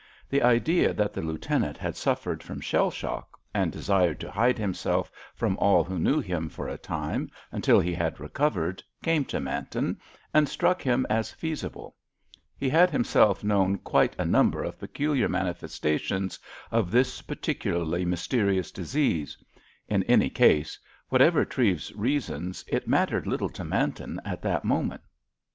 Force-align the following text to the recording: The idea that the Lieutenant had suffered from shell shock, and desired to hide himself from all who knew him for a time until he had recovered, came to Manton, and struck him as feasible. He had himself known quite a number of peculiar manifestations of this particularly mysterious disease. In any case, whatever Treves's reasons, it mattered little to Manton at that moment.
The 0.31 0.41
idea 0.41 0.93
that 0.93 1.13
the 1.13 1.21
Lieutenant 1.21 1.77
had 1.77 1.95
suffered 1.95 2.41
from 2.41 2.59
shell 2.59 2.89
shock, 2.89 3.39
and 3.53 3.71
desired 3.71 4.19
to 4.21 4.31
hide 4.31 4.57
himself 4.57 5.11
from 5.35 5.55
all 5.57 5.83
who 5.83 5.99
knew 5.99 6.19
him 6.19 6.49
for 6.49 6.67
a 6.67 6.75
time 6.75 7.29
until 7.51 7.79
he 7.79 7.93
had 7.93 8.19
recovered, 8.19 8.81
came 9.03 9.25
to 9.25 9.39
Manton, 9.39 9.99
and 10.33 10.49
struck 10.49 10.81
him 10.81 11.05
as 11.07 11.29
feasible. 11.31 11.95
He 12.57 12.67
had 12.67 12.89
himself 12.89 13.43
known 13.43 13.77
quite 13.77 14.15
a 14.17 14.25
number 14.25 14.63
of 14.63 14.79
peculiar 14.79 15.29
manifestations 15.29 16.39
of 16.71 16.89
this 16.89 17.21
particularly 17.21 18.03
mysterious 18.03 18.71
disease. 18.71 19.37
In 19.87 20.01
any 20.05 20.31
case, 20.31 20.79
whatever 21.09 21.45
Treves's 21.45 21.95
reasons, 21.95 22.65
it 22.67 22.87
mattered 22.87 23.27
little 23.27 23.49
to 23.49 23.63
Manton 23.63 24.19
at 24.25 24.41
that 24.41 24.63
moment. 24.65 25.03